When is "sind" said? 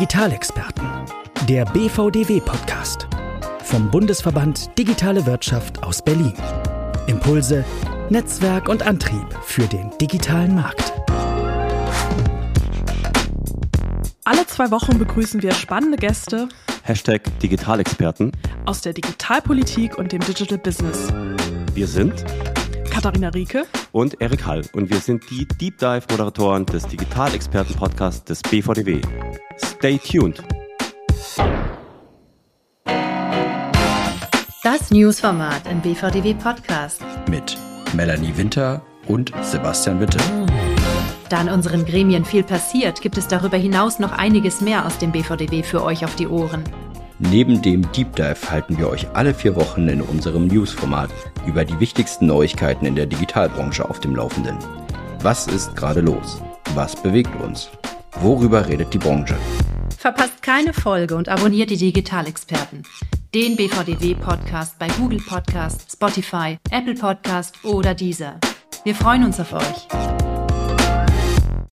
21.86-22.24, 24.98-25.28